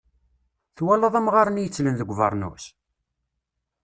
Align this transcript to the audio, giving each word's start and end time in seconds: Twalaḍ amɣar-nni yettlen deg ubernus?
Twalaḍ 0.77 1.13
amɣar-nni 1.19 1.61
yettlen 1.63 1.95
deg 1.97 2.11
ubernus? 2.13 2.65